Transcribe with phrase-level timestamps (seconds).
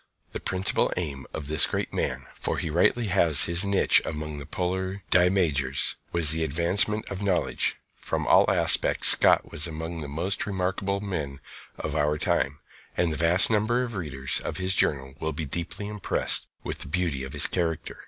[0.31, 4.47] The principal aim of this great man, for he rightly has his niche among the
[4.47, 7.77] polar Dii Majores, was the advancement of knowledge.
[7.97, 11.39] From all aspects Scott was among the most remarkable men
[11.77, 12.57] of our time,
[12.97, 16.87] and the vast number of readers of his journal will be deeply impressed with the
[16.87, 17.99] beauty of his character.